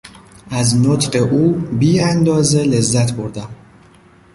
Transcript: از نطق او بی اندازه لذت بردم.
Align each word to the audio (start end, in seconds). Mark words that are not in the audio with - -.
از 0.49 0.77
نطق 0.87 1.21
او 1.31 1.51
بی 1.51 1.99
اندازه 1.99 2.63
لذت 2.63 3.13
بردم. 3.13 3.49